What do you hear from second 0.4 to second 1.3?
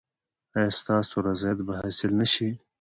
ایا ستاسو